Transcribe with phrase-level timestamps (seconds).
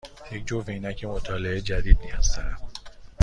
[0.31, 2.69] یک جفت عینک مطالعه جدید نیاز دارم.